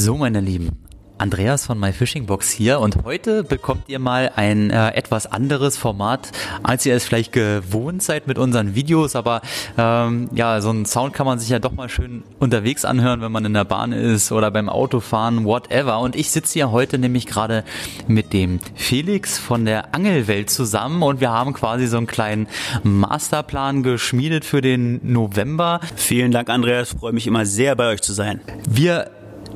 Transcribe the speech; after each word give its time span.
So, 0.00 0.16
meine 0.16 0.38
Lieben, 0.38 0.78
Andreas 1.18 1.66
von 1.66 1.76
MyFishingBox 1.80 2.52
hier 2.52 2.78
und 2.78 3.02
heute 3.02 3.42
bekommt 3.42 3.88
ihr 3.88 3.98
mal 3.98 4.30
ein 4.36 4.70
äh, 4.70 4.90
etwas 4.90 5.26
anderes 5.26 5.76
Format, 5.76 6.30
als 6.62 6.86
ihr 6.86 6.94
es 6.94 7.04
vielleicht 7.04 7.32
gewohnt 7.32 8.04
seid 8.04 8.28
mit 8.28 8.38
unseren 8.38 8.76
Videos, 8.76 9.16
aber 9.16 9.42
ähm, 9.76 10.30
ja, 10.32 10.60
so 10.60 10.70
ein 10.70 10.86
Sound 10.86 11.14
kann 11.14 11.26
man 11.26 11.40
sich 11.40 11.48
ja 11.48 11.58
doch 11.58 11.72
mal 11.72 11.88
schön 11.88 12.22
unterwegs 12.38 12.84
anhören, 12.84 13.22
wenn 13.22 13.32
man 13.32 13.44
in 13.44 13.54
der 13.54 13.64
Bahn 13.64 13.90
ist 13.90 14.30
oder 14.30 14.52
beim 14.52 14.68
Autofahren, 14.68 15.44
whatever. 15.44 15.98
Und 15.98 16.14
ich 16.14 16.30
sitze 16.30 16.52
hier 16.52 16.70
heute 16.70 16.96
nämlich 17.00 17.26
gerade 17.26 17.64
mit 18.06 18.32
dem 18.32 18.60
Felix 18.76 19.36
von 19.36 19.64
der 19.64 19.96
Angelwelt 19.96 20.48
zusammen 20.48 21.02
und 21.02 21.20
wir 21.20 21.30
haben 21.30 21.54
quasi 21.54 21.88
so 21.88 21.96
einen 21.96 22.06
kleinen 22.06 22.46
Masterplan 22.84 23.82
geschmiedet 23.82 24.44
für 24.44 24.60
den 24.60 25.00
November. 25.02 25.80
Vielen 25.96 26.30
Dank, 26.30 26.50
Andreas. 26.50 26.90
Freue 26.90 27.12
mich 27.12 27.26
immer 27.26 27.44
sehr, 27.44 27.74
bei 27.74 27.88
euch 27.88 28.00
zu 28.00 28.12
sein. 28.12 28.40
Wir 28.68 29.10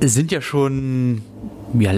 sind 0.08 0.32
ja 0.32 0.40
schon 0.40 1.22
ja, 1.74 1.92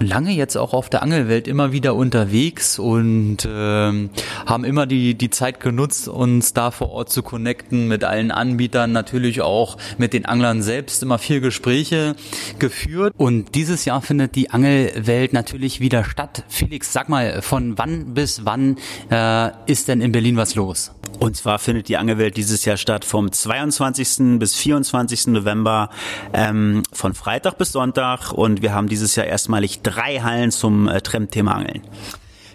lange 0.00 0.32
jetzt 0.32 0.56
auch 0.56 0.72
auf 0.72 0.88
der 0.90 1.02
Angelwelt 1.02 1.48
immer 1.48 1.72
wieder 1.72 1.94
unterwegs 1.94 2.78
und 2.78 3.38
ähm, 3.48 4.10
haben 4.46 4.64
immer 4.64 4.86
die, 4.86 5.14
die 5.14 5.30
Zeit 5.30 5.60
genutzt, 5.60 6.08
uns 6.08 6.52
da 6.52 6.70
vor 6.70 6.90
Ort 6.90 7.10
zu 7.10 7.22
connecten 7.22 7.88
mit 7.88 8.04
allen 8.04 8.30
Anbietern, 8.30 8.92
natürlich 8.92 9.40
auch 9.40 9.76
mit 9.98 10.12
den 10.12 10.26
Anglern 10.26 10.62
selbst, 10.62 11.02
immer 11.02 11.18
viel 11.18 11.40
Gespräche 11.40 12.16
geführt. 12.58 13.14
Und 13.16 13.54
dieses 13.54 13.84
Jahr 13.84 14.02
findet 14.02 14.34
die 14.34 14.50
Angelwelt 14.50 15.32
natürlich 15.32 15.80
wieder 15.80 16.04
statt. 16.04 16.44
Felix, 16.48 16.92
sag 16.92 17.08
mal, 17.08 17.42
von 17.42 17.78
wann 17.78 18.14
bis 18.14 18.44
wann 18.44 18.76
äh, 19.10 19.50
ist 19.66 19.88
denn 19.88 20.00
in 20.00 20.12
Berlin 20.12 20.36
was 20.36 20.54
los? 20.54 20.92
Und 21.18 21.36
zwar 21.36 21.58
findet 21.58 21.88
die 21.88 21.96
Angelwelt 21.96 22.36
dieses 22.36 22.64
Jahr 22.64 22.76
statt 22.76 23.04
vom 23.04 23.32
22. 23.32 24.38
bis 24.38 24.54
24. 24.54 25.28
November, 25.28 25.88
ähm, 26.32 26.82
von 26.92 27.14
Freitag 27.14 27.56
bis 27.58 27.72
Sonntag. 27.72 28.32
Und 28.32 28.62
wir 28.62 28.74
haben 28.74 28.88
dieses 28.88 29.16
Jahr 29.16 29.26
erstmalig 29.26 29.82
drei 29.86 30.20
Hallen 30.20 30.50
zum 30.50 30.88
äh, 30.88 31.00
Trendthema 31.00 31.52
Angeln. 31.52 31.82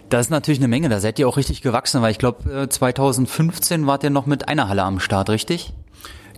Das 0.08 0.26
ist 0.26 0.30
natürlich 0.30 0.60
eine 0.60 0.68
Menge. 0.68 0.88
Da 0.90 1.00
seid 1.00 1.18
ihr 1.18 1.26
auch 1.26 1.38
richtig 1.38 1.62
gewachsen, 1.62 2.02
weil 2.02 2.10
ich 2.10 2.18
glaube, 2.18 2.68
2015 2.68 3.86
wart 3.86 4.04
ihr 4.04 4.10
noch 4.10 4.26
mit 4.26 4.48
einer 4.48 4.68
Halle 4.68 4.82
am 4.82 5.00
Start, 5.00 5.30
richtig? 5.30 5.72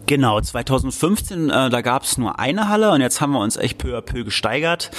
Genau, 0.06 0.40
2015, 0.40 1.50
äh, 1.50 1.70
da 1.70 1.80
gab 1.80 2.02
es 2.02 2.18
nur 2.18 2.38
eine 2.38 2.68
Halle 2.68 2.92
und 2.92 3.00
jetzt 3.00 3.20
haben 3.20 3.32
wir 3.32 3.40
uns 3.40 3.56
echt 3.56 3.78
peu 3.78 3.96
à 3.96 4.02
peu 4.02 4.22
gesteigert. 4.22 4.90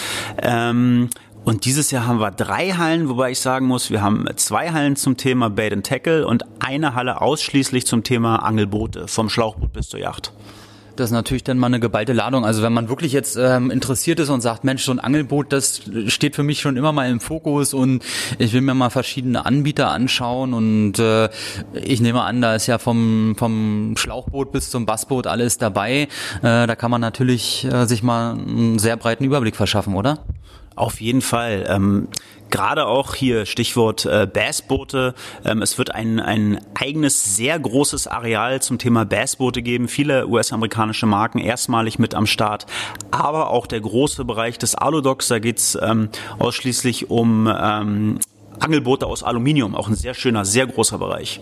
Ähm, 0.42 1.10
und 1.46 1.66
dieses 1.66 1.92
Jahr 1.92 2.08
haben 2.08 2.20
wir 2.20 2.32
drei 2.32 2.72
Hallen, 2.72 3.08
wobei 3.08 3.30
ich 3.32 3.40
sagen 3.40 3.68
muss, 3.68 3.92
wir 3.92 4.02
haben 4.02 4.26
zwei 4.36 4.72
Hallen 4.72 4.96
zum 4.96 5.16
Thema 5.16 5.52
Bait 5.52 5.74
and 5.74 5.86
Tackle 5.86 6.26
und 6.26 6.44
eine 6.60 6.96
Halle 6.96 7.22
ausschließlich 7.22 7.86
zum 7.86 8.04
Thema 8.04 8.38
Angelboote, 8.38 9.08
vom 9.08 9.30
Schlauchboot 9.30 9.72
bis 9.72 9.90
zur 9.90 10.00
Yacht. 10.00 10.34
Das 10.96 11.10
ist 11.10 11.14
natürlich 11.14 11.44
dann 11.44 11.58
mal 11.58 11.68
eine 11.68 11.80
geballte 11.80 12.14
Ladung. 12.14 12.46
Also 12.46 12.62
wenn 12.64 12.74
man 12.74 12.90
wirklich 12.90 13.12
jetzt 13.12 13.36
ähm, 13.38 13.72
interessiert 13.72 14.20
ist 14.20 14.30
und 14.30 14.42
sagt, 14.42 14.64
Mensch, 14.64 14.84
so 14.84 14.92
ein 14.92 15.00
Angelboot, 15.00 15.52
das 15.52 15.82
steht 16.08 16.36
für 16.36 16.44
mich 16.44 16.62
schon 16.62 16.78
immer 16.78 16.92
mal 16.92 17.10
im 17.10 17.20
Fokus 17.20 17.74
und 17.74 18.04
ich 18.38 18.54
will 18.54 18.62
mir 18.62 18.74
mal 18.74 18.90
verschiedene 18.90 19.46
Anbieter 19.46 19.90
anschauen 19.90 20.54
und 20.54 21.00
äh, 21.00 21.30
ich 21.74 22.02
nehme 22.02 22.22
an, 22.22 22.42
da 22.42 22.56
ist 22.56 22.68
ja 22.68 22.78
vom, 22.78 23.36
vom 23.38 23.96
Schlauchboot 23.98 24.52
bis 24.52 24.70
zum 24.70 24.86
Bassboot 24.86 25.28
alles 25.28 25.58
dabei. 25.58 26.08
Äh, 26.42 26.68
da 26.68 26.76
kann 26.76 26.92
man 26.92 27.02
natürlich 27.02 27.66
äh, 27.66 27.86
sich 27.86 28.04
mal 28.04 28.34
einen 28.34 28.80
sehr 28.80 28.98
breiten 28.98 29.24
Überblick 29.24 29.56
verschaffen, 29.56 29.96
oder? 29.96 30.20
Auf 30.76 31.00
jeden 31.00 31.22
Fall. 31.22 31.66
Ähm, 31.70 32.10
Gerade 32.56 32.88
auch 32.88 33.16
hier 33.16 33.46
Stichwort 33.46 34.06
äh, 34.06 34.26
Bassboote. 34.34 35.14
Ähm, 35.44 35.62
es 35.62 35.78
wird 35.78 35.94
ein, 35.94 36.22
ein 36.22 36.62
eigenes, 36.74 37.36
sehr 37.36 37.60
großes 37.60 38.08
Areal 38.08 38.62
zum 38.62 38.78
Thema 38.78 39.04
Bassboote 39.04 39.62
geben. 39.62 39.90
Viele 39.90 40.26
US-amerikanische 40.30 41.06
Marken 41.06 41.40
erstmalig 41.40 42.00
mit 42.00 42.16
am 42.16 42.26
Start. 42.26 42.66
Aber 43.12 43.50
auch 43.50 43.68
der 43.68 43.82
große 43.82 44.24
Bereich 44.24 44.58
des 44.58 44.74
Aludocks, 44.74 45.28
da 45.28 45.40
geht's 45.40 45.78
ähm, 45.82 46.08
ausschließlich 46.40 47.10
um 47.10 47.54
ähm, 47.54 48.20
Angelboote 48.58 49.06
aus 49.06 49.22
Aluminium, 49.22 49.76
auch 49.76 49.90
ein 49.90 49.96
sehr 49.96 50.14
schöner, 50.14 50.46
sehr 50.46 50.66
großer 50.66 50.98
Bereich. 50.98 51.42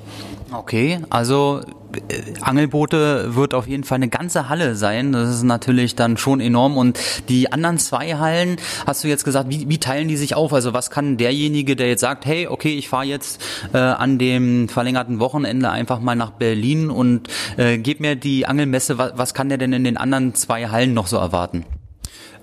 Okay, 0.51 0.99
also 1.09 1.61
äh, 2.09 2.21
Angelboote 2.41 3.35
wird 3.35 3.53
auf 3.53 3.67
jeden 3.67 3.83
Fall 3.83 3.97
eine 3.97 4.09
ganze 4.09 4.49
Halle 4.49 4.75
sein. 4.75 5.11
Das 5.11 5.29
ist 5.29 5.43
natürlich 5.43 5.95
dann 5.95 6.17
schon 6.17 6.39
enorm. 6.39 6.77
Und 6.77 6.99
die 7.29 7.51
anderen 7.51 7.77
zwei 7.77 8.15
Hallen, 8.15 8.57
hast 8.85 9.03
du 9.03 9.07
jetzt 9.07 9.23
gesagt, 9.23 9.49
wie, 9.49 9.69
wie 9.69 9.77
teilen 9.77 10.07
die 10.07 10.17
sich 10.17 10.35
auf? 10.35 10.53
Also 10.53 10.73
was 10.73 10.89
kann 10.89 11.17
derjenige, 11.17 11.75
der 11.75 11.87
jetzt 11.87 12.01
sagt, 12.01 12.25
hey, 12.25 12.47
okay, 12.47 12.75
ich 12.75 12.89
fahre 12.89 13.05
jetzt 13.05 13.41
äh, 13.73 13.77
an 13.77 14.17
dem 14.17 14.69
verlängerten 14.69 15.19
Wochenende 15.19 15.69
einfach 15.69 15.99
mal 15.99 16.15
nach 16.15 16.31
Berlin 16.31 16.89
und 16.89 17.27
äh, 17.57 17.77
gib 17.77 17.99
mir 17.99 18.15
die 18.15 18.45
Angelmesse, 18.45 18.97
was, 18.97 19.13
was 19.15 19.33
kann 19.33 19.49
der 19.49 19.57
denn 19.57 19.73
in 19.73 19.83
den 19.83 19.97
anderen 19.97 20.35
zwei 20.35 20.67
Hallen 20.67 20.93
noch 20.93 21.07
so 21.07 21.17
erwarten? 21.17 21.65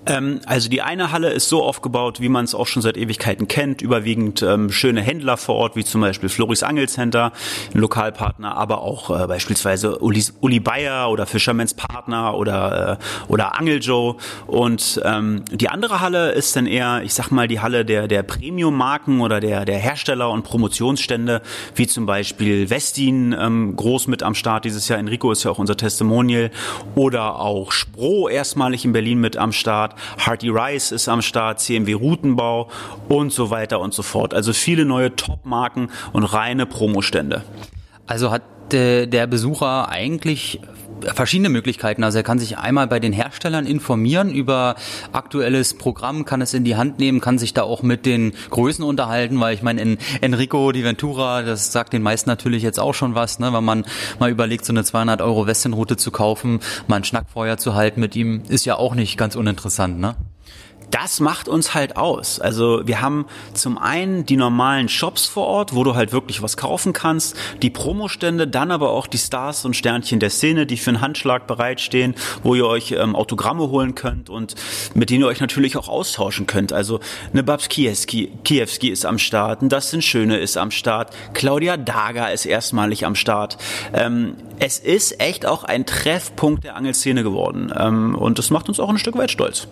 Ähm, 0.05 0.41
also 0.45 0.69
die 0.69 0.81
eine 0.81 1.11
Halle 1.11 1.29
ist 1.29 1.49
so 1.49 1.63
aufgebaut, 1.63 2.19
wie 2.19 2.29
man 2.29 2.45
es 2.45 2.55
auch 2.55 2.67
schon 2.67 2.81
seit 2.81 2.97
Ewigkeiten 2.97 3.47
kennt, 3.47 3.81
überwiegend 3.81 4.41
ähm, 4.41 4.71
schöne 4.71 5.01
Händler 5.01 5.37
vor 5.37 5.55
Ort, 5.55 5.75
wie 5.75 5.83
zum 5.83 6.01
Beispiel 6.01 6.29
Floris 6.29 6.63
Angelcenter, 6.63 7.31
ein 7.73 7.79
Lokalpartner, 7.79 8.55
aber 8.57 8.81
auch 8.81 9.09
äh, 9.09 9.27
beispielsweise 9.27 9.99
Uli, 9.99 10.23
Uli 10.39 10.59
Bayer 10.59 11.11
oder 11.11 11.25
Fisherman's 11.25 11.73
Partner 11.73 12.35
oder, 12.35 12.99
äh, 12.99 13.31
oder 13.31 13.59
Angel 13.59 13.79
Joe. 13.79 14.15
Und 14.47 14.99
ähm, 15.05 15.43
die 15.51 15.69
andere 15.69 15.99
Halle 15.99 16.31
ist 16.31 16.55
dann 16.55 16.65
eher, 16.65 17.01
ich 17.03 17.13
sag 17.13 17.29
mal, 17.29 17.47
die 17.47 17.59
Halle 17.59 17.85
der, 17.85 18.07
der 18.07 18.23
Premium-Marken 18.23 19.21
oder 19.21 19.39
der, 19.39 19.65
der 19.65 19.77
Hersteller 19.77 20.31
und 20.31 20.43
Promotionsstände, 20.43 21.41
wie 21.75 21.85
zum 21.85 22.05
Beispiel 22.05 22.69
Westin, 22.69 23.35
ähm, 23.39 23.75
groß 23.75 24.07
mit 24.07 24.23
am 24.23 24.33
Start 24.33 24.65
dieses 24.65 24.87
Jahr. 24.87 24.97
Enrico 24.97 25.31
ist 25.31 25.43
ja 25.43 25.51
auch 25.51 25.59
unser 25.59 25.77
Testimonial. 25.77 26.49
Oder 26.95 27.39
auch 27.39 27.71
Spro 27.71 28.27
erstmalig 28.29 28.85
in 28.85 28.93
Berlin 28.93 29.19
mit 29.19 29.37
am 29.37 29.51
Start. 29.51 29.90
Start, 29.91 30.25
Hardy 30.25 30.49
Rice 30.49 30.91
ist 30.91 31.07
am 31.07 31.21
Start, 31.21 31.59
CMW 31.59 31.93
Routenbau 31.93 32.69
und 33.09 33.31
so 33.31 33.49
weiter 33.49 33.79
und 33.79 33.93
so 33.93 34.03
fort. 34.03 34.33
Also 34.33 34.53
viele 34.53 34.85
neue 34.85 35.15
Top-Marken 35.15 35.89
und 36.13 36.23
reine 36.23 36.65
Promostände. 36.65 37.43
Also 38.07 38.31
hat 38.31 38.43
äh, 38.73 39.07
der 39.07 39.27
Besucher 39.27 39.89
eigentlich 39.89 40.59
verschiedene 41.15 41.49
Möglichkeiten. 41.49 42.03
Also 42.03 42.19
er 42.19 42.23
kann 42.23 42.39
sich 42.39 42.57
einmal 42.57 42.87
bei 42.87 42.99
den 42.99 43.13
Herstellern 43.13 43.65
informieren 43.65 44.29
über 44.31 44.75
aktuelles 45.11 45.73
Programm, 45.73 46.25
kann 46.25 46.41
es 46.41 46.53
in 46.53 46.63
die 46.63 46.75
Hand 46.75 46.99
nehmen, 46.99 47.21
kann 47.21 47.37
sich 47.37 47.53
da 47.53 47.63
auch 47.63 47.83
mit 47.83 48.05
den 48.05 48.33
Größen 48.49 48.83
unterhalten, 48.83 49.39
weil 49.39 49.53
ich 49.53 49.61
meine, 49.61 49.81
in 49.81 49.97
Enrico 50.21 50.71
Di 50.71 50.83
Ventura, 50.83 51.41
das 51.41 51.71
sagt 51.71 51.93
den 51.93 52.01
meisten 52.01 52.29
natürlich 52.29 52.63
jetzt 52.63 52.79
auch 52.79 52.93
schon 52.93 53.15
was, 53.15 53.39
ne? 53.39 53.53
wenn 53.53 53.63
man 53.63 53.85
mal 54.19 54.29
überlegt, 54.29 54.65
so 54.65 54.73
eine 54.73 54.83
200 54.83 55.21
Euro 55.21 55.47
Westinroute 55.47 55.97
zu 55.97 56.11
kaufen, 56.11 56.59
mal 56.87 56.97
einen 56.97 57.05
Schnack 57.05 57.25
vorher 57.31 57.57
zu 57.57 57.75
halten 57.75 57.99
mit 57.99 58.15
ihm, 58.15 58.43
ist 58.47 58.65
ja 58.65 58.75
auch 58.75 58.95
nicht 58.95 59.17
ganz 59.17 59.35
uninteressant, 59.35 59.99
ne? 59.99 60.15
Das 60.91 61.19
macht 61.19 61.47
uns 61.47 61.73
halt 61.73 61.97
aus. 61.97 62.39
Also 62.39 62.81
wir 62.85 63.01
haben 63.01 63.25
zum 63.53 63.77
einen 63.77 64.25
die 64.25 64.37
normalen 64.37 64.89
Shops 64.89 65.25
vor 65.25 65.47
Ort, 65.47 65.73
wo 65.73 65.83
du 65.83 65.95
halt 65.95 66.11
wirklich 66.11 66.41
was 66.41 66.57
kaufen 66.57 66.93
kannst, 66.93 67.35
die 67.61 67.69
Promostände, 67.69 68.47
dann 68.47 68.71
aber 68.71 68.91
auch 68.91 69.07
die 69.07 69.17
Stars 69.17 69.65
und 69.65 69.75
Sternchen 69.75 70.19
der 70.19 70.29
Szene, 70.29 70.65
die 70.65 70.77
für 70.77 70.91
einen 70.91 71.01
Handschlag 71.01 71.47
bereitstehen, 71.47 72.15
wo 72.43 72.55
ihr 72.55 72.67
euch 72.67 72.91
ähm, 72.91 73.15
Autogramme 73.15 73.69
holen 73.69 73.95
könnt 73.95 74.29
und 74.29 74.55
mit 74.93 75.09
denen 75.09 75.21
ihr 75.21 75.27
euch 75.27 75.39
natürlich 75.39 75.77
auch 75.77 75.87
austauschen 75.87 76.45
könnt. 76.45 76.73
Also 76.73 76.99
eine 77.31 77.43
Babs 77.43 77.69
Kiewski, 77.69 78.31
Kiewski 78.43 78.89
ist 78.89 79.05
am 79.05 79.17
Start, 79.17 79.61
ein 79.61 79.69
Dustin 79.69 80.01
Schöne 80.01 80.37
ist 80.37 80.57
am 80.57 80.71
Start, 80.71 81.13
Claudia 81.33 81.77
Dager 81.77 82.31
ist 82.31 82.45
erstmalig 82.45 83.05
am 83.05 83.15
Start. 83.15 83.57
Ähm, 83.93 84.35
es 84.59 84.77
ist 84.77 85.19
echt 85.21 85.45
auch 85.45 85.63
ein 85.63 85.85
Treffpunkt 85.85 86.65
der 86.65 86.75
Angelszene 86.75 87.23
geworden 87.23 87.73
ähm, 87.75 88.15
und 88.15 88.37
das 88.37 88.49
macht 88.49 88.67
uns 88.67 88.79
auch 88.79 88.89
ein 88.89 88.97
Stück 88.97 89.17
weit 89.17 89.31
stolz. 89.31 89.67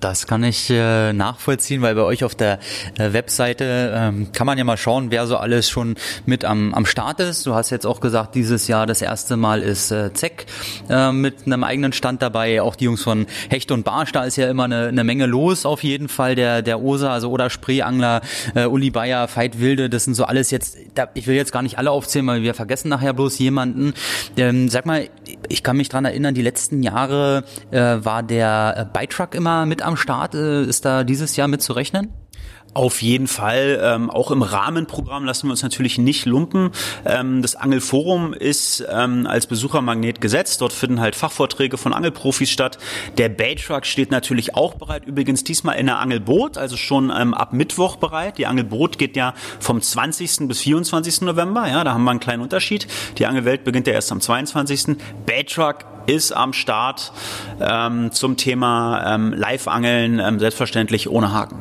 Das 0.00 0.28
kann 0.28 0.44
ich 0.44 0.70
äh, 0.70 1.12
nachvollziehen, 1.12 1.82
weil 1.82 1.94
bei 1.96 2.02
euch 2.02 2.22
auf 2.22 2.36
der 2.36 2.60
äh, 2.98 3.12
Webseite 3.12 3.92
ähm, 3.96 4.30
kann 4.32 4.46
man 4.46 4.56
ja 4.56 4.62
mal 4.62 4.76
schauen, 4.76 5.10
wer 5.10 5.26
so 5.26 5.36
alles 5.36 5.68
schon 5.68 5.96
mit 6.24 6.44
am, 6.44 6.72
am 6.72 6.86
Start 6.86 7.18
ist. 7.18 7.46
Du 7.46 7.54
hast 7.54 7.70
jetzt 7.70 7.84
auch 7.84 8.00
gesagt, 8.00 8.36
dieses 8.36 8.68
Jahr 8.68 8.86
das 8.86 9.02
erste 9.02 9.36
Mal 9.36 9.60
ist 9.60 9.90
äh, 9.90 10.12
Zeck 10.12 10.46
äh, 10.88 11.10
mit 11.10 11.46
einem 11.46 11.64
eigenen 11.64 11.92
Stand 11.92 12.22
dabei. 12.22 12.62
Auch 12.62 12.76
die 12.76 12.84
Jungs 12.84 13.02
von 13.02 13.26
Hecht 13.48 13.72
und 13.72 13.84
Barsch, 13.84 14.12
da 14.12 14.24
ist 14.24 14.36
ja 14.36 14.48
immer 14.48 14.64
eine, 14.64 14.86
eine 14.88 15.02
Menge 15.02 15.26
los 15.26 15.66
auf 15.66 15.82
jeden 15.82 16.08
Fall. 16.08 16.36
Der, 16.36 16.62
der 16.62 16.80
Osa, 16.80 17.12
also 17.12 17.30
oder 17.30 17.50
Spreeangler, 17.50 18.20
äh, 18.54 18.66
Uli 18.66 18.90
Bayer, 18.90 19.28
Veit 19.34 19.58
Wilde, 19.58 19.90
das 19.90 20.04
sind 20.04 20.14
so 20.14 20.24
alles 20.24 20.52
jetzt, 20.52 20.76
da, 20.98 21.08
ich 21.14 21.26
will 21.26 21.36
jetzt 21.36 21.52
gar 21.52 21.62
nicht 21.62 21.78
alle 21.78 21.90
aufzählen, 21.90 22.26
weil 22.26 22.42
wir 22.42 22.54
vergessen 22.54 22.88
nachher 22.88 23.12
bloß 23.12 23.38
jemanden. 23.38 23.94
Ähm, 24.36 24.68
sag 24.68 24.86
mal, 24.86 25.08
ich 25.48 25.62
kann 25.62 25.76
mich 25.76 25.88
dran 25.88 26.04
erinnern, 26.04 26.34
die 26.34 26.42
letzten 26.42 26.82
Jahre 26.82 27.44
äh, 27.70 27.78
war 27.78 28.22
der 28.22 28.74
äh, 28.76 28.84
Buytruck 28.92 29.34
immer 29.34 29.66
mit 29.66 29.82
am 29.82 29.96
Start. 29.96 30.34
Äh, 30.34 30.64
ist 30.64 30.84
da 30.84 31.04
dieses 31.04 31.36
Jahr 31.36 31.48
mit 31.48 31.62
zu 31.62 31.72
rechnen? 31.72 32.12
Auf 32.74 33.02
jeden 33.02 33.26
Fall. 33.26 33.80
Ähm, 33.82 34.10
auch 34.10 34.30
im 34.30 34.42
Rahmenprogramm 34.42 35.24
lassen 35.24 35.48
wir 35.48 35.52
uns 35.52 35.62
natürlich 35.62 35.98
nicht 35.98 36.26
lumpen. 36.26 36.70
Ähm, 37.04 37.42
das 37.42 37.56
Angelforum 37.56 38.34
ist 38.34 38.86
ähm, 38.90 39.26
als 39.26 39.46
Besuchermagnet 39.46 40.20
gesetzt. 40.20 40.60
Dort 40.60 40.72
finden 40.72 41.00
halt 41.00 41.16
Fachvorträge 41.16 41.78
von 41.78 41.92
Angelprofis 41.92 42.50
statt. 42.50 42.78
Der 43.16 43.30
Baytruck 43.30 43.86
steht 43.86 44.10
natürlich 44.10 44.54
auch 44.54 44.74
bereit. 44.74 45.06
Übrigens 45.06 45.44
diesmal 45.44 45.76
in 45.76 45.86
der 45.86 45.98
Angelboot, 45.98 46.58
also 46.58 46.76
schon 46.76 47.10
ähm, 47.10 47.34
ab 47.34 47.52
Mittwoch 47.52 47.96
bereit. 47.96 48.38
Die 48.38 48.46
Angelboot 48.46 48.98
geht 48.98 49.16
ja 49.16 49.34
vom 49.58 49.80
20. 49.80 50.46
bis 50.46 50.60
24. 50.60 51.22
November. 51.22 51.66
Ja, 51.68 51.82
da 51.84 51.94
haben 51.94 52.04
wir 52.04 52.10
einen 52.10 52.20
kleinen 52.20 52.42
Unterschied. 52.42 52.86
Die 53.18 53.26
Angelwelt 53.26 53.64
beginnt 53.64 53.86
ja 53.86 53.94
erst 53.94 54.12
am 54.12 54.20
22. 54.20 54.96
Baytruck 55.26 55.84
ist 56.06 56.32
am 56.32 56.52
Start 56.52 57.12
ähm, 57.60 58.12
zum 58.12 58.36
Thema 58.36 59.14
ähm, 59.14 59.32
Live-Angeln, 59.32 60.20
ähm, 60.20 60.38
selbstverständlich 60.38 61.10
ohne 61.10 61.32
Haken. 61.32 61.58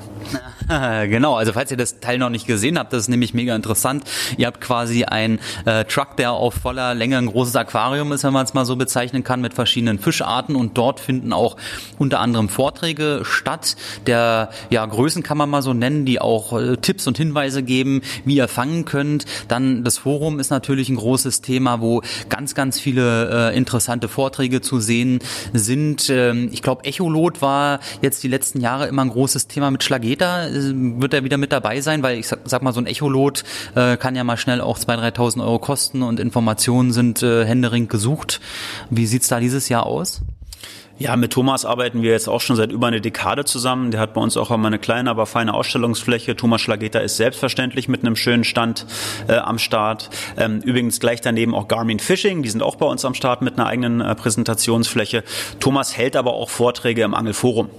genau, 1.08 1.36
also 1.36 1.54
falls 1.54 1.72
ihr 1.72 1.78
das 1.78 2.00
Teil 2.00 2.18
noch 2.18 2.30
nicht 2.30 2.46
gesehen 2.46 2.78
habt, 2.78 2.92
das 2.92 3.04
ist 3.04 3.08
nämlich 3.08 3.34
mega 3.34 3.56
interessant. 3.56 4.04
Ihr 4.38 4.48
habt 4.48 4.60
quasi 4.60 5.06
einen 5.06 5.40
äh, 5.66 5.86
Truck, 5.86 6.18
der 6.18 6.34
auf 6.34 6.56
voller 6.56 6.94
Länge 6.94 7.18
ein 7.18 7.28
großes 7.28 7.56
Aquarium 7.56 8.12
ist, 8.12 8.24
wenn 8.24 8.34
man 8.34 8.46
es 8.46 8.54
mal 8.54 8.66
so 8.66 8.76
bezeichnen 8.76 9.24
kann, 9.24 9.40
mit 9.40 9.54
verschiedenen 9.54 9.98
Fischarten 9.98 10.56
und 10.56 10.78
dort 10.78 11.00
finden 11.00 11.32
auch 11.32 11.56
unter 11.98 12.20
anderem 12.20 12.50
Vorträge 12.50 13.22
statt. 13.24 13.78
Der 14.08 14.50
ja, 14.70 14.86
Größen 14.86 15.24
kann 15.24 15.38
man 15.38 15.50
mal 15.50 15.62
so 15.62 15.74
nennen, 15.74 16.06
die 16.06 16.20
auch 16.20 16.60
äh, 16.60 16.76
Tipps 16.76 17.08
und 17.08 17.18
Hinweise 17.18 17.64
geben, 17.64 18.02
wie 18.26 18.36
ihr 18.36 18.50
fangen 18.50 18.84
könnt. 18.84 19.26
Dann 19.48 19.86
das 19.86 19.98
Forum 19.98 20.40
ist 20.40 20.50
natürlich 20.50 20.90
ein 20.90 20.98
großes 20.98 21.42
Thema, 21.42 21.80
wo 21.80 22.02
ganz, 22.28 22.56
ganz 22.56 22.80
viele 22.80 23.52
äh, 23.52 23.58
interessante 23.58 24.10
Vorträge 24.10 24.60
zu 24.60 24.82
sehen 24.82 25.20
sind. 25.54 26.10
Ähm, 26.10 26.50
ich 26.52 26.62
glaube, 26.62 26.84
Echolot 26.84 27.42
war 27.42 27.80
jetzt 28.02 28.22
die 28.24 28.28
letzten 28.28 28.60
Jahre 28.60 28.88
immer 28.88 29.04
ein 29.04 29.10
großes 29.10 29.48
Thema 29.48 29.72
mit 29.72 29.84
Schlageter 29.84 30.57
wird 30.74 31.14
er 31.14 31.24
wieder 31.24 31.38
mit 31.38 31.52
dabei 31.52 31.82
sein, 31.82 32.04
weil 32.04 32.18
ich 32.18 32.28
sag, 32.28 32.40
sag 32.46 32.62
mal, 32.62 32.74
so 32.74 32.80
ein 32.80 32.88
Echolot 32.88 33.44
äh, 33.76 33.98
kann 33.98 34.16
ja 34.16 34.24
mal 34.24 34.38
schnell 34.38 34.62
auch 34.62 34.78
2.000, 34.78 35.16
3.000 35.16 35.42
Euro 35.42 35.60
kosten 35.60 36.04
und 36.04 36.20
Informationen 36.20 36.92
sind 36.92 37.24
äh, 37.24 37.46
händeringend 37.46 37.90
gesucht. 37.90 38.40
Wie 38.90 39.06
sieht's 39.06 39.28
da 39.28 39.40
dieses 39.40 39.70
Jahr 39.70 39.86
aus? 39.86 40.22
Ja, 41.00 41.16
mit 41.16 41.32
Thomas 41.32 41.64
arbeiten 41.64 42.02
wir 42.02 42.12
jetzt 42.12 42.28
auch 42.28 42.42
schon 42.42 42.56
seit 42.56 42.72
über 42.72 42.88
eine 42.88 43.02
Dekade 43.02 43.46
zusammen. 43.46 43.92
Der 43.92 44.00
hat 44.00 44.16
bei 44.16 44.22
uns 44.22 44.36
auch 44.36 44.50
immer 44.50 44.66
eine 44.66 44.80
kleine, 44.80 45.12
aber 45.12 45.28
feine 45.28 45.54
Ausstellungsfläche. 45.54 46.36
Thomas 46.36 46.60
Schlageter 46.60 47.04
ist 47.04 47.18
selbstverständlich 47.18 47.88
mit 47.88 48.02
einem 48.02 48.16
schönen 48.16 48.44
Stand 48.44 48.88
äh, 49.28 49.34
am 49.34 49.60
Start. 49.60 50.10
Ähm, 50.38 50.60
übrigens 50.62 51.00
gleich 51.00 51.22
daneben 51.22 51.54
auch 51.54 51.68
Garmin 51.68 52.00
Fishing. 52.00 52.42
Die 52.42 52.50
sind 52.50 52.64
auch 52.64 52.78
bei 52.78 52.88
uns 52.88 53.06
am 53.06 53.14
Start 53.14 53.44
mit 53.44 53.60
einer 53.60 53.68
eigenen 53.68 54.02
äh, 54.02 54.16
Präsentationsfläche. 54.16 55.24
Thomas 55.60 55.96
hält 55.96 56.16
aber 56.16 56.34
auch 56.34 56.50
Vorträge 56.50 57.04
im 57.04 57.14
Angelforum. 57.14 57.70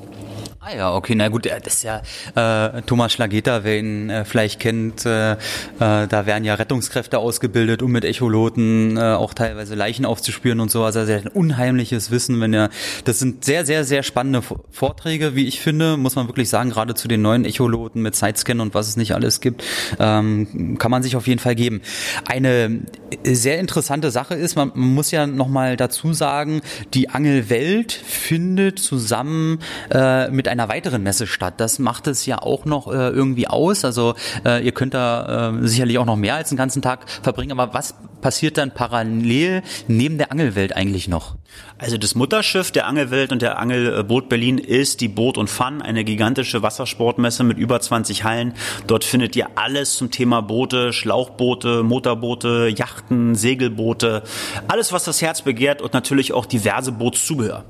Ah 0.71 0.77
ja, 0.77 0.95
okay, 0.95 1.15
na 1.15 1.29
gut, 1.29 1.47
das 1.47 1.77
ist 1.77 1.83
ja 1.83 2.03
äh, 2.35 2.83
Thomas 2.83 3.15
Schlageter, 3.15 3.65
wer 3.65 3.79
ihn 3.79 4.11
äh, 4.11 4.27
vielleicht 4.27 4.61
kennt, 4.61 5.07
äh, 5.07 5.33
äh, 5.33 5.37
da 5.79 6.27
werden 6.27 6.45
ja 6.45 6.57
Rettungskräfte 6.57 7.19
ausgebildet, 7.19 7.81
um 7.81 7.91
mit 7.91 8.05
Echoloten 8.05 8.99
äh, 8.99 9.01
auch 9.01 9.33
teilweise 9.33 9.75
Leichen 9.75 10.05
aufzuspüren 10.05 10.61
und 10.61 10.71
so. 10.71 10.85
Also 10.85 11.01
hat 11.01 11.09
ein 11.09 11.29
unheimliches 11.29 12.11
Wissen, 12.11 12.39
wenn 12.43 12.53
er. 12.53 12.69
Das 13.05 13.19
sind 13.19 13.47
sehr, 13.47 13.65
sehr, 13.65 13.85
sehr 13.85 14.03
spannende 14.03 14.43
Vorträge, 14.71 15.35
wie 15.35 15.47
ich 15.47 15.63
finde, 15.63 15.97
muss 15.97 16.17
man 16.17 16.29
wirklich 16.29 16.51
sagen, 16.51 16.69
gerade 16.69 16.95
zu 16.95 17.09
den 17.09 17.23
neuen 17.23 17.47
Echoloten 17.47 18.03
mit 18.03 18.15
Sidescan 18.15 18.61
und 18.61 18.75
was 18.75 18.89
es 18.89 18.99
nicht 18.99 19.15
alles 19.15 19.41
gibt, 19.41 19.65
ähm, 19.99 20.77
kann 20.79 20.91
man 20.91 21.03
sich 21.03 21.17
auf 21.17 21.27
jeden 21.27 21.41
Fall 21.41 21.55
geben. 21.55 21.81
Eine 22.27 22.83
sehr 23.25 23.59
interessante 23.59 24.11
Sache 24.11 24.35
ist, 24.35 24.55
man, 24.55 24.73
man 24.75 24.93
muss 24.93 25.13
ja 25.13 25.27
nochmal 25.27 25.79
dazu 25.79 26.13
sagen, 26.13 26.61
die 26.93 27.09
Angelwelt 27.09 27.93
findet 27.93 28.79
zusammen 28.79 29.61
äh, 29.91 30.29
mit 30.29 30.47
einer 30.47 30.58
weiteren 30.67 31.03
Messe 31.03 31.27
statt. 31.27 31.55
Das 31.59 31.79
macht 31.79 32.07
es 32.07 32.27
ja 32.27 32.43
auch 32.43 32.65
noch 32.65 32.89
äh, 32.89 33.11
irgendwie 33.11 33.47
aus. 33.47 33.85
Also 33.85 34.15
äh, 34.45 34.65
ihr 34.65 34.73
könnt 34.73 34.95
da 34.95 35.51
äh, 35.51 35.69
sicherlich 35.69 35.99
auch 35.99 36.07
noch 36.07 36.17
mehr 36.17 36.35
als 36.35 36.51
einen 36.51 36.59
ganzen 36.59 36.83
Tag 36.83 37.09
verbringen. 37.23 37.53
Aber 37.53 37.75
was 37.75 37.95
passiert 38.21 38.59
dann 38.59 38.73
parallel 38.73 39.63
neben 39.87 40.19
der 40.19 40.33
Angelwelt 40.33 40.75
eigentlich 40.75 41.07
noch? 41.07 41.37
Also 41.79 41.97
das 41.97 42.15
Mutterschiff 42.15 42.73
der 42.73 42.87
Angelwelt 42.87 43.33
und 43.33 43.43
der 43.43 43.59
Angelboot 43.59 44.29
Berlin 44.29 44.59
ist 44.59 45.01
die 45.01 45.09
Boot 45.09 45.39
und 45.39 45.49
Fun, 45.49 45.81
eine 45.83 46.05
gigantische 46.05 46.63
Wassersportmesse 46.63 47.45
mit 47.45 47.59
über 47.59 47.81
20 47.81 48.25
Hallen. 48.25 48.55
Dort 48.87 49.05
findet 49.05 49.37
ihr 49.37 49.47
alles 49.55 49.97
zum 49.97 50.11
Thema 50.11 50.41
Boote, 50.41 50.93
Schlauchboote, 50.93 51.83
Motorboote, 51.83 52.69
Yachten, 52.75 53.35
Segelboote, 53.35 54.23
alles 54.67 54.93
was 54.93 55.05
das 55.05 55.23
Herz 55.23 55.43
begehrt 55.43 55.83
und 55.83 55.95
natürlich 55.95 56.33
auch 56.33 56.47
diverse 56.47 56.93
Bootszubehör 56.93 57.65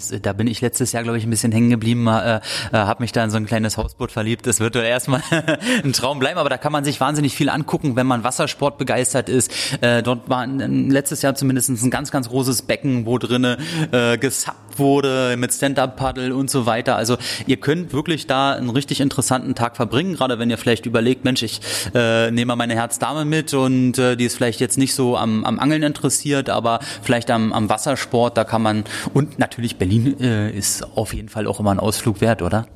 das, 0.00 0.10
äh, 0.10 0.20
da 0.20 0.32
bin 0.32 0.46
ich 0.46 0.60
letztes 0.60 0.92
Jahr, 0.92 1.02
glaube 1.02 1.18
ich, 1.18 1.24
ein 1.24 1.30
bisschen 1.30 1.52
hängen 1.52 1.70
geblieben, 1.70 2.06
äh, 2.06 2.36
äh, 2.36 2.40
habe 2.72 3.02
mich 3.02 3.12
da 3.12 3.22
in 3.22 3.30
so 3.30 3.36
ein 3.36 3.46
kleines 3.46 3.76
Hausboot 3.76 4.10
verliebt. 4.10 4.46
Das 4.46 4.60
wird 4.60 4.76
erstmal 4.76 5.22
ein 5.84 5.92
Traum 5.92 6.18
bleiben, 6.18 6.38
aber 6.38 6.48
da 6.48 6.58
kann 6.58 6.72
man 6.72 6.84
sich 6.84 7.00
wahnsinnig 7.00 7.34
viel 7.34 7.48
angucken, 7.48 7.96
wenn 7.96 8.06
man 8.06 8.24
Wassersport 8.24 8.78
begeistert 8.78 9.28
ist. 9.28 9.52
Äh, 9.82 10.02
dort 10.02 10.28
war 10.28 10.46
letztes 10.46 11.22
Jahr 11.22 11.34
zumindest 11.34 11.70
ein 11.70 11.90
ganz, 11.90 12.10
ganz 12.10 12.28
großes 12.28 12.62
Becken, 12.62 13.06
wo 13.06 13.18
drinnen 13.18 13.56
äh, 13.92 14.18
gesappt 14.18 14.59
wurde 14.78 15.36
mit 15.36 15.52
Stand-Up-Paddle 15.52 16.34
und 16.34 16.50
so 16.50 16.66
weiter. 16.66 16.96
Also 16.96 17.16
ihr 17.46 17.56
könnt 17.56 17.92
wirklich 17.92 18.26
da 18.26 18.52
einen 18.52 18.70
richtig 18.70 19.00
interessanten 19.00 19.54
Tag 19.54 19.76
verbringen, 19.76 20.14
gerade 20.14 20.38
wenn 20.38 20.50
ihr 20.50 20.58
vielleicht 20.58 20.86
überlegt, 20.86 21.24
Mensch, 21.24 21.42
ich 21.42 21.60
äh, 21.94 22.30
nehme 22.30 22.56
meine 22.56 22.74
Herzdame 22.74 23.24
mit 23.24 23.54
und 23.54 23.98
äh, 23.98 24.16
die 24.16 24.24
ist 24.24 24.36
vielleicht 24.36 24.60
jetzt 24.60 24.78
nicht 24.78 24.94
so 24.94 25.16
am, 25.16 25.44
am 25.44 25.58
Angeln 25.58 25.82
interessiert, 25.82 26.50
aber 26.50 26.80
vielleicht 27.02 27.30
am, 27.30 27.52
am 27.52 27.68
Wassersport, 27.68 28.36
da 28.36 28.44
kann 28.44 28.62
man 28.62 28.84
und 29.14 29.38
natürlich 29.38 29.76
Berlin 29.76 30.20
äh, 30.20 30.50
ist 30.50 30.96
auf 30.96 31.14
jeden 31.14 31.28
Fall 31.28 31.46
auch 31.46 31.60
immer 31.60 31.70
ein 31.70 31.80
Ausflug 31.80 32.20
wert, 32.20 32.42
oder? 32.42 32.66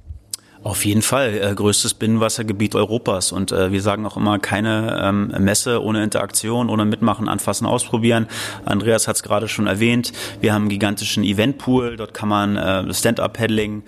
Auf 0.65 0.87
jeden 0.87 1.03
Fall, 1.03 1.35
äh, 1.35 1.55
größtes 1.55 1.93
Binnenwassergebiet 1.93 2.75
Europas. 2.75 3.33
Und 3.33 3.53
äh, 3.53 3.71
wir 3.71 3.83
sagen 3.83 4.07
auch 4.07 4.17
immer, 4.17 4.39
keine 4.39 4.99
ähm, 5.05 5.27
Messe 5.39 5.83
ohne 5.83 6.03
Interaktion, 6.03 6.71
ohne 6.71 6.87
Mitmachen, 6.87 7.29
anfassen, 7.29 7.67
ausprobieren. 7.67 8.29
Andreas 8.65 9.07
hat 9.07 9.17
es 9.17 9.23
gerade 9.23 9.47
schon 9.47 9.67
erwähnt. 9.67 10.13
Wir 10.41 10.55
haben 10.55 10.63
einen 10.63 10.71
gigantischen 10.71 11.23
Eventpool. 11.23 11.97
Dort 11.97 12.15
kann 12.15 12.31
man 12.31 12.57
äh, 12.57 12.95
Stand-Up-Paddling 12.95 13.83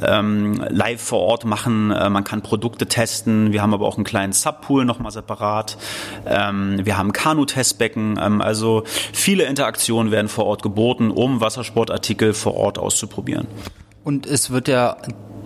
ähm, 0.00 0.64
live 0.70 1.02
vor 1.02 1.20
Ort 1.20 1.44
machen. 1.44 1.90
Äh, 1.90 2.08
man 2.08 2.24
kann 2.24 2.40
Produkte 2.40 2.86
testen. 2.86 3.52
Wir 3.52 3.60
haben 3.60 3.74
aber 3.74 3.86
auch 3.86 3.96
einen 3.96 4.04
kleinen 4.04 4.32
Subpool 4.32 4.86
nochmal 4.86 5.12
separat. 5.12 5.76
Ähm, 6.24 6.80
wir 6.82 6.96
haben 6.96 7.12
Kanu-Testbecken. 7.12 8.18
Ähm, 8.18 8.40
also 8.40 8.84
viele 8.86 9.44
Interaktionen 9.44 10.10
werden 10.10 10.28
vor 10.28 10.46
Ort 10.46 10.62
geboten, 10.62 11.10
um 11.10 11.42
Wassersportartikel 11.42 12.32
vor 12.32 12.54
Ort 12.54 12.78
auszuprobieren. 12.78 13.46
Und 14.04 14.26
es 14.26 14.50
wird 14.50 14.68
ja 14.68 14.96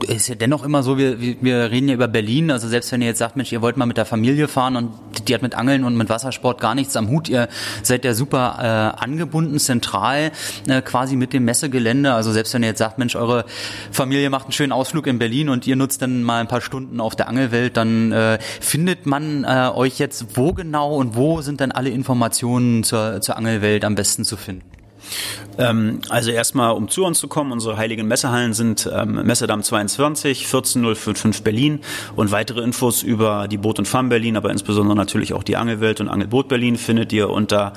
ist 0.09 0.29
ja 0.29 0.35
dennoch 0.35 0.65
immer 0.65 0.83
so, 0.83 0.99
wir, 0.99 1.21
wir 1.21 1.71
reden 1.71 1.89
ja 1.89 1.95
über 1.95 2.09
Berlin, 2.09 2.51
also 2.51 2.69
selbst 2.69 2.93
wenn 2.93 3.01
ihr 3.01 3.09
jetzt 3.09 3.19
sagt, 3.19 3.37
Mensch, 3.37 3.53
ihr 3.53 3.63
wollt 3.63 3.77
mal 3.77 3.87
mit 3.87 3.97
der 3.97 4.05
Familie 4.05 4.49
fahren 4.49 4.77
und 4.77 4.93
die 5.27 5.35
hat 5.35 5.43
mit 5.43 5.55
Angeln 5.55 5.85
und 5.85 5.97
mit 5.97 6.09
Wassersport 6.09 6.61
gar 6.61 6.75
nichts 6.75 6.97
am 6.97 7.09
Hut, 7.09 7.29
ihr 7.29 7.49
seid 7.83 8.05
ja 8.05 8.15
super 8.15 8.95
äh, 8.99 9.03
angebunden, 9.03 9.59
zentral 9.59 10.33
äh, 10.69 10.83
quasi 10.83 11.17
mit 11.17 11.33
dem 11.33 11.45
Messegelände, 11.45 12.13
also 12.13 12.33
selbst 12.33 12.55
wenn 12.55 12.63
ihr 12.63 12.69
jetzt 12.69 12.79
sagt, 12.79 12.99
Mensch, 12.99 13.17
eure 13.17 13.45
Familie 13.91 14.31
macht 14.31 14.45
einen 14.45 14.53
schönen 14.53 14.73
Ausflug 14.73 15.07
in 15.07 15.19
Berlin 15.19 15.49
und 15.49 15.67
ihr 15.67 15.77
nutzt 15.77 16.03
dann 16.03 16.23
mal 16.23 16.41
ein 16.41 16.49
paar 16.49 16.61
Stunden 16.61 17.01
auf 17.01 17.17
der 17.17 17.29
Angelwelt, 17.29 17.77
dann 17.77 18.13
äh, 18.13 18.39
findet 18.61 19.07
man 19.07 19.45
äh, 19.45 19.71
euch 19.75 19.99
jetzt 19.99 20.37
wo 20.37 20.53
genau 20.53 20.95
und 20.95 21.17
wo 21.17 21.41
sind 21.41 21.61
dann 21.61 21.73
alle 21.73 21.91
Informationen 21.91 22.85
zur, 22.85 23.21
zur 23.21 23.37
Angelwelt 23.37 23.85
am 23.85 23.95
besten 23.95 24.25
zu 24.25 24.37
finden? 24.37 24.65
Ähm, 25.59 26.01
also 26.09 26.31
erstmal, 26.31 26.73
um 26.73 26.89
zu 26.89 27.05
uns 27.05 27.19
zu 27.19 27.29
kommen, 27.29 27.53
unsere 27.53 27.77
heiligen 27.77 28.07
Messehallen 28.07 28.53
sind 28.53 28.89
ähm, 28.93 29.15
Messedamm 29.25 29.63
22, 29.63 30.47
14055 30.47 31.43
Berlin 31.43 31.81
und 32.15 32.31
weitere 32.31 32.63
Infos 32.63 33.03
über 33.03 33.49
die 33.49 33.57
Boot 33.57 33.79
und 33.79 33.87
Farm 33.87 34.09
Berlin, 34.09 34.37
aber 34.37 34.51
insbesondere 34.51 34.97
natürlich 34.97 35.33
auch 35.33 35.43
die 35.43 35.57
Angelwelt 35.57 36.01
und 36.01 36.09
Angelboot 36.09 36.49
Berlin 36.49 36.77
findet 36.77 37.13
ihr 37.13 37.31
unter 37.31 37.73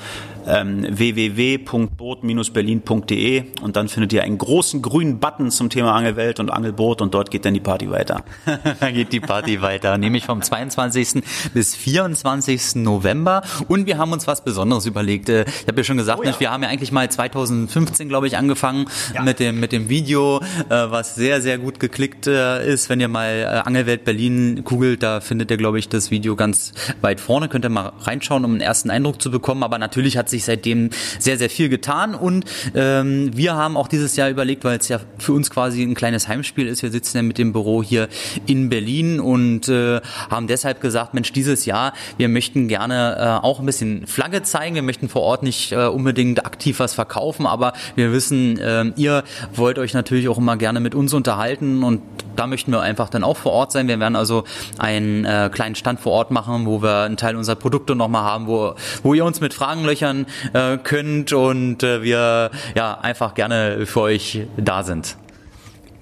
ähm, 0.47 0.85
www.boot-berlin.de 0.89 3.43
und 3.61 3.75
dann 3.75 3.87
findet 3.87 4.13
ihr 4.13 4.23
einen 4.23 4.37
großen 4.37 4.81
grünen 4.81 5.19
Button 5.19 5.51
zum 5.51 5.69
Thema 5.69 5.93
Angelwelt 5.93 6.39
und 6.39 6.49
Angelboot 6.49 7.01
und 7.01 7.13
dort 7.13 7.31
geht 7.31 7.45
dann 7.45 7.53
die 7.53 7.59
Party 7.59 7.91
weiter. 7.91 8.23
da 8.79 8.91
geht 8.91 9.13
die 9.13 9.19
Party 9.19 9.61
weiter, 9.61 9.97
nämlich 9.97 10.25
vom 10.25 10.41
22. 10.41 11.23
bis 11.53 11.75
24. 11.75 12.75
November 12.75 13.41
und 13.67 13.85
wir 13.85 13.97
haben 13.97 14.11
uns 14.11 14.27
was 14.27 14.43
Besonderes 14.43 14.85
überlegt. 14.85 15.29
Äh, 15.29 15.43
ich 15.43 15.67
habe 15.67 15.77
ja 15.77 15.83
schon 15.83 15.97
gesagt, 15.97 16.19
oh 16.19 16.23
ja. 16.23 16.39
wir 16.39 16.51
haben 16.51 16.63
ja 16.63 16.69
eigentlich 16.69 16.91
mal 16.91 17.09
2015, 17.19 18.07
glaube 18.07 18.27
ich, 18.27 18.37
angefangen 18.37 18.85
ja. 19.13 19.21
mit 19.21 19.39
dem 19.39 19.59
mit 19.59 19.73
dem 19.73 19.89
Video, 19.89 20.39
äh, 20.39 20.69
was 20.69 21.15
sehr 21.15 21.41
sehr 21.41 21.57
gut 21.57 21.79
geklickt 21.79 22.27
äh, 22.27 22.65
ist. 22.65 22.89
Wenn 22.89 23.01
ihr 23.01 23.09
mal 23.09 23.63
Angelwelt 23.65 24.05
Berlin 24.05 24.63
googelt, 24.63 25.03
da 25.03 25.19
findet 25.19 25.51
ihr, 25.51 25.57
glaube 25.57 25.79
ich, 25.79 25.89
das 25.89 26.11
Video 26.11 26.37
ganz 26.37 26.73
weit 27.01 27.19
vorne. 27.19 27.49
Könnt 27.49 27.65
ihr 27.65 27.69
mal 27.69 27.91
reinschauen, 27.99 28.45
um 28.45 28.51
einen 28.51 28.61
ersten 28.61 28.89
Eindruck 28.89 29.21
zu 29.21 29.31
bekommen. 29.31 29.63
Aber 29.63 29.77
natürlich 29.77 30.17
hat 30.17 30.29
sich 30.29 30.45
seitdem 30.45 30.91
sehr, 31.19 31.37
sehr 31.37 31.49
viel 31.49 31.67
getan 31.67 32.15
und 32.15 32.45
ähm, 32.73 33.35
wir 33.35 33.55
haben 33.55 33.75
auch 33.75 33.89
dieses 33.89 34.15
Jahr 34.15 34.29
überlegt, 34.29 34.63
weil 34.63 34.77
es 34.77 34.87
ja 34.87 34.99
für 35.17 35.33
uns 35.33 35.49
quasi 35.49 35.83
ein 35.83 35.95
kleines 35.95 36.27
Heimspiel 36.27 36.67
ist, 36.67 36.83
wir 36.83 36.91
sitzen 36.91 37.17
ja 37.17 37.23
mit 37.23 37.37
dem 37.37 37.51
Büro 37.51 37.83
hier 37.83 38.07
in 38.45 38.69
Berlin 38.69 39.19
und 39.19 39.67
äh, 39.67 39.99
haben 40.29 40.47
deshalb 40.47 40.79
gesagt, 40.79 41.13
Mensch, 41.13 41.33
dieses 41.33 41.65
Jahr, 41.65 41.93
wir 42.17 42.29
möchten 42.29 42.67
gerne 42.67 43.17
äh, 43.19 43.45
auch 43.45 43.59
ein 43.59 43.65
bisschen 43.65 44.07
Flagge 44.07 44.43
zeigen, 44.43 44.75
wir 44.75 44.83
möchten 44.83 45.09
vor 45.09 45.23
Ort 45.23 45.43
nicht 45.43 45.71
äh, 45.71 45.87
unbedingt 45.87 46.45
aktiv 46.45 46.79
was 46.79 46.93
verkaufen, 47.09 47.45
aber 47.45 47.73
wir 47.95 48.13
wissen, 48.13 48.59
äh, 48.59 48.85
ihr 48.95 49.23
wollt 49.53 49.79
euch 49.79 49.93
natürlich 49.93 50.29
auch 50.29 50.37
immer 50.37 50.57
gerne 50.57 50.79
mit 50.79 50.95
uns 50.95 51.13
unterhalten 51.13 51.83
und 51.83 52.01
da 52.35 52.47
möchten 52.47 52.71
wir 52.71 52.81
einfach 52.81 53.09
dann 53.09 53.23
auch 53.23 53.35
vor 53.35 53.51
Ort 53.51 53.71
sein. 53.71 53.87
Wir 53.87 53.99
werden 53.99 54.15
also 54.15 54.43
einen 54.77 55.25
äh, 55.25 55.49
kleinen 55.51 55.75
Stand 55.75 55.99
vor 55.99 56.13
Ort 56.13 56.31
machen, 56.31 56.65
wo 56.65 56.81
wir 56.81 57.01
einen 57.01 57.17
Teil 57.17 57.35
unserer 57.35 57.55
Produkte 57.55 57.95
nochmal 57.95 58.23
haben, 58.23 58.47
wo, 58.47 58.75
wo 59.03 59.13
ihr 59.13 59.25
uns 59.25 59.41
mit 59.41 59.53
Fragen 59.53 59.83
löchern 59.83 60.25
äh, 60.53 60.77
könnt 60.77 61.33
und 61.33 61.83
äh, 61.83 62.03
wir 62.03 62.51
ja 62.75 62.99
einfach 63.01 63.33
gerne 63.33 63.85
für 63.85 64.01
euch 64.01 64.47
da 64.57 64.83
sind. 64.83 65.17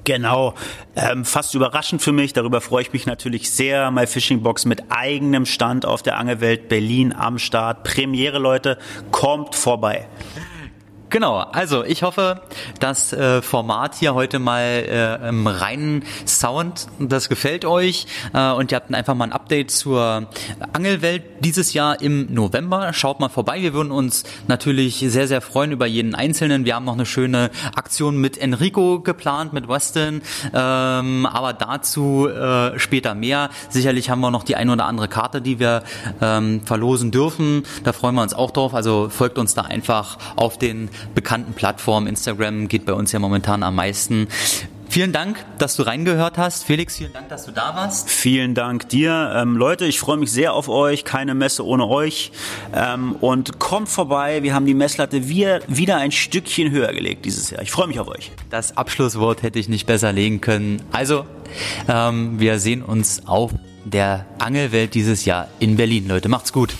Genau, 0.03 0.53
ähm, 0.95 1.25
fast 1.25 1.53
überraschend 1.53 2.01
für 2.01 2.13
mich. 2.13 2.31
Darüber 2.31 2.61
freue 2.61 2.81
ich 2.81 2.93
mich 2.93 3.05
natürlich 3.05 3.51
sehr. 3.51 3.91
My 3.91 4.07
Fishing 4.07 4.41
Box 4.41 4.63
mit 4.63 4.83
eigenem 4.87 5.45
Stand 5.45 5.85
auf 5.85 6.01
der 6.01 6.17
Angelwelt 6.17 6.69
Berlin 6.69 7.13
am 7.13 7.37
Start. 7.39 7.83
Premiere, 7.83 8.39
Leute, 8.39 8.77
kommt 9.11 9.53
vorbei. 9.53 10.07
Genau, 11.09 11.37
also 11.37 11.85
ich 11.85 12.03
hoffe, 12.03 12.41
das 12.81 13.13
äh, 13.13 13.41
Format 13.41 13.95
hier 13.95 14.13
heute 14.13 14.39
mal 14.39 14.61
äh, 14.61 15.29
im 15.29 15.47
reinen 15.47 16.03
Sound, 16.25 16.87
das 16.99 17.29
gefällt 17.29 17.63
euch 17.63 18.07
äh, 18.33 18.51
und 18.51 18.73
ihr 18.73 18.75
habt 18.75 18.93
einfach 18.93 19.15
mal 19.15 19.23
ein 19.23 19.31
Update 19.31 19.71
zur 19.71 20.27
Angelwelt 20.73 21.23
dieses 21.39 21.73
Jahr 21.73 22.01
im 22.01 22.33
November. 22.33 22.91
Schaut 22.91 23.21
mal 23.21 23.29
vorbei, 23.29 23.61
wir 23.61 23.73
würden 23.73 23.91
uns 23.91 24.25
natürlich 24.49 24.97
sehr, 24.99 25.29
sehr 25.29 25.39
freuen 25.39 25.71
über 25.71 25.85
jeden 25.85 26.13
Einzelnen. 26.13 26.65
Wir 26.65 26.75
haben 26.75 26.83
noch 26.83 26.95
eine 26.95 27.05
schöne 27.05 27.51
Aktion 27.73 28.17
mit 28.17 28.37
Enrico 28.37 28.99
geplant, 28.99 29.53
mit 29.53 29.69
Weston, 29.69 30.21
ähm, 30.53 31.25
aber 31.25 31.53
dazu 31.53 32.27
äh, 32.27 32.77
später 32.77 33.15
mehr. 33.15 33.49
Sicherlich 33.69 34.09
haben 34.09 34.19
wir 34.19 34.31
noch 34.31 34.43
die 34.43 34.57
ein 34.57 34.69
oder 34.69 34.85
andere 34.85 35.07
Karte, 35.07 35.41
die 35.41 35.57
wir 35.57 35.83
ähm, 36.21 36.63
verlosen 36.65 37.11
dürfen. 37.11 37.63
Da 37.85 37.93
freuen 37.93 38.15
wir 38.15 38.23
uns 38.23 38.33
auch 38.33 38.51
drauf, 38.51 38.73
also 38.73 39.07
folgt 39.07 39.37
uns 39.37 39.53
da 39.53 39.61
einfach 39.61 40.17
auf 40.35 40.57
den 40.57 40.89
bekannten 41.15 41.53
Plattformen. 41.53 42.07
Instagram 42.07 42.67
geht 42.67 42.85
bei 42.85 42.93
uns 42.93 43.11
ja 43.11 43.19
momentan 43.19 43.63
am 43.63 43.75
meisten. 43.75 44.27
Vielen 44.89 45.11
Dank, 45.11 45.43
dass 45.57 45.75
du 45.75 45.83
reingehört 45.83 46.37
hast. 46.37 46.63
Felix, 46.63 46.97
vielen 46.97 47.11
Dank, 47.11 47.27
dass 47.29 47.45
du 47.45 47.51
da 47.51 47.75
warst. 47.75 48.09
Vielen 48.09 48.55
Dank 48.55 48.87
dir. 48.89 49.33
Ähm, 49.35 49.57
Leute, 49.57 49.85
ich 49.85 49.99
freue 49.99 50.17
mich 50.17 50.31
sehr 50.31 50.53
auf 50.53 50.69
euch. 50.69 51.03
Keine 51.03 51.35
Messe 51.35 51.65
ohne 51.65 51.87
euch. 51.87 52.31
Ähm, 52.73 53.15
und 53.19 53.59
kommt 53.59 53.89
vorbei. 53.89 54.43
Wir 54.43 54.53
haben 54.53 54.65
die 54.65 54.73
Messlatte 54.73 55.27
wieder, 55.27 55.59
wieder 55.67 55.97
ein 55.97 56.11
Stückchen 56.11 56.71
höher 56.71 56.93
gelegt 56.93 57.25
dieses 57.25 57.49
Jahr. 57.49 57.61
Ich 57.61 57.71
freue 57.71 57.87
mich 57.87 57.99
auf 57.99 58.07
euch. 58.07 58.31
Das 58.49 58.77
Abschlusswort 58.77 59.43
hätte 59.43 59.59
ich 59.59 59.67
nicht 59.67 59.87
besser 59.87 60.13
legen 60.13 60.39
können. 60.39 60.81
Also, 60.93 61.25
ähm, 61.89 62.39
wir 62.39 62.59
sehen 62.59 62.81
uns 62.81 63.27
auf 63.27 63.51
der 63.83 64.25
Angelwelt 64.39 64.93
dieses 64.93 65.25
Jahr 65.25 65.47
in 65.59 65.75
Berlin, 65.75 66.07
Leute. 66.07 66.29
Macht's 66.29 66.53
gut. 66.53 66.73